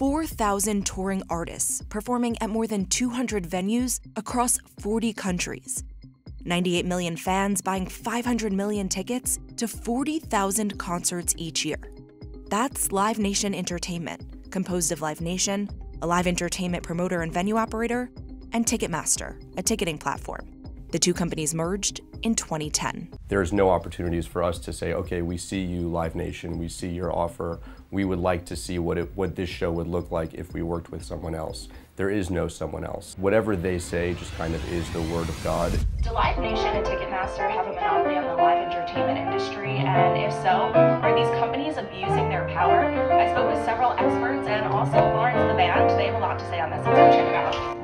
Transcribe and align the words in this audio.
4,000 0.00 0.86
touring 0.86 1.22
artists 1.28 1.82
performing 1.90 2.34
at 2.40 2.48
more 2.48 2.66
than 2.66 2.86
200 2.86 3.44
venues 3.44 4.00
across 4.16 4.58
40 4.78 5.12
countries. 5.12 5.84
98 6.42 6.86
million 6.86 7.18
fans 7.18 7.60
buying 7.60 7.86
500 7.86 8.50
million 8.50 8.88
tickets 8.88 9.38
to 9.58 9.68
40,000 9.68 10.78
concerts 10.78 11.34
each 11.36 11.66
year. 11.66 11.76
That's 12.48 12.92
Live 12.92 13.18
Nation 13.18 13.54
Entertainment, 13.54 14.50
composed 14.50 14.90
of 14.90 15.02
Live 15.02 15.20
Nation, 15.20 15.68
a 16.00 16.06
live 16.06 16.26
entertainment 16.26 16.82
promoter 16.82 17.20
and 17.20 17.30
venue 17.30 17.58
operator, 17.58 18.10
and 18.54 18.64
Ticketmaster, 18.64 19.38
a 19.58 19.62
ticketing 19.62 19.98
platform. 19.98 20.48
The 20.92 20.98
two 20.98 21.12
companies 21.12 21.54
merged 21.54 22.00
in 22.22 22.34
2010. 22.34 23.12
There's 23.28 23.52
no 23.52 23.70
opportunities 23.70 24.26
for 24.26 24.42
us 24.42 24.58
to 24.60 24.72
say, 24.72 24.92
okay, 24.92 25.22
we 25.22 25.36
see 25.36 25.62
you, 25.62 25.88
Live 25.88 26.14
Nation, 26.14 26.58
we 26.58 26.68
see 26.68 26.88
your 26.88 27.14
offer. 27.14 27.60
We 27.90 28.04
would 28.04 28.18
like 28.18 28.44
to 28.46 28.56
see 28.56 28.78
what, 28.78 28.98
it, 28.98 29.10
what 29.14 29.34
this 29.36 29.48
show 29.48 29.72
would 29.72 29.88
look 29.88 30.10
like 30.10 30.34
if 30.34 30.52
we 30.52 30.62
worked 30.62 30.90
with 30.90 31.04
someone 31.04 31.34
else. 31.34 31.68
There 31.96 32.08
is 32.08 32.30
no 32.30 32.48
someone 32.48 32.84
else. 32.84 33.14
Whatever 33.18 33.56
they 33.56 33.78
say 33.78 34.14
just 34.14 34.32
kind 34.34 34.54
of 34.54 34.72
is 34.72 34.88
the 34.90 35.02
word 35.02 35.28
of 35.28 35.38
God. 35.44 35.72
Do 36.02 36.12
Live 36.12 36.38
Nation 36.38 36.68
and 36.68 36.86
Ticketmaster 36.86 37.50
have 37.50 37.66
a 37.66 37.72
monopoly 37.72 38.16
on 38.16 38.24
the 38.24 38.42
live 38.42 38.72
entertainment 38.72 39.18
industry? 39.18 39.76
And 39.76 40.16
if 40.16 40.32
so, 40.32 40.72
are 40.72 41.14
these 41.14 41.28
companies 41.38 41.76
abusing 41.76 42.28
their 42.28 42.48
power? 42.54 42.84
I 42.84 43.30
spoke 43.32 43.52
with 43.52 43.62
several 43.64 43.92
experts 43.92 44.48
and 44.48 44.66
also 44.66 44.96
Lawrence 44.96 45.40
the 45.50 45.56
band. 45.56 45.90
They 45.98 46.06
have 46.06 46.14
a 46.14 46.18
lot 46.18 46.38
to 46.38 46.48
say 46.48 46.60
on 46.60 46.70
this. 46.70 47.79